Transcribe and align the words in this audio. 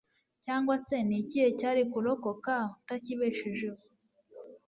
cyangwa 0.43 0.75
se 0.85 0.95
n'ikihe 1.07 1.47
cyari 1.59 1.81
kurokoka 1.91 2.53
utakibeshejeho 2.77 3.79